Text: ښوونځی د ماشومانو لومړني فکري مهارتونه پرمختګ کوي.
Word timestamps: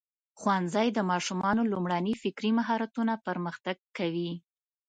ښوونځی 0.39 0.87
د 0.93 0.99
ماشومانو 1.11 1.61
لومړني 1.71 2.13
فکري 2.23 2.51
مهارتونه 2.59 3.13
پرمختګ 3.27 3.77
کوي. 3.97 4.31